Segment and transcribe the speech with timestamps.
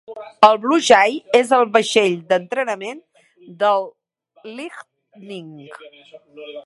[0.45, 3.03] El Blue Jay és el vaixell d'entrenament
[3.65, 3.87] del
[4.61, 5.55] Lightning.